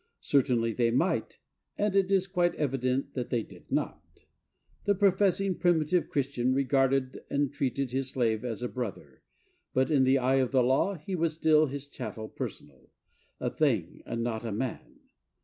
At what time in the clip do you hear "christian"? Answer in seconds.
6.09-6.55